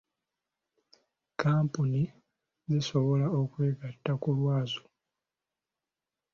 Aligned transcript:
Kkampuni 1.31 2.03
zisobola 2.69 3.27
okwegatta 3.41 4.13
ku 4.21 4.29
lwazo. 4.37 4.83